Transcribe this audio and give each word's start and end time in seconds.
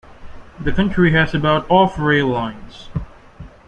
The 0.59 0.71
country 0.71 1.11
has 1.11 1.35
about 1.35 1.69
of 1.69 1.99
rail 1.99 2.27
lines. 2.27 2.89